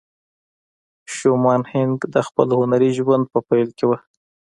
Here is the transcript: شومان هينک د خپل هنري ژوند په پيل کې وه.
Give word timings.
شومان 1.15 1.61
هينک 1.71 1.99
د 2.13 2.15
خپل 2.27 2.47
هنري 2.59 2.91
ژوند 2.97 3.23
په 3.33 3.39
پيل 3.49 3.69
کې 3.77 3.85
وه. 3.89 3.97